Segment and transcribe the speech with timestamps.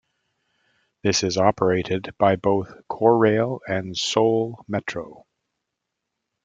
[1.03, 5.27] This is operated by both Korail and Seoul Metro.